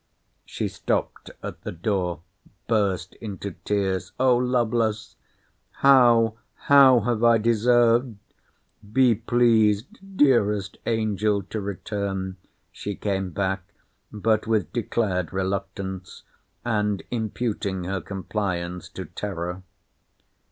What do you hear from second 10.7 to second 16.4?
angel, to return. She came back—but with declared reluctance;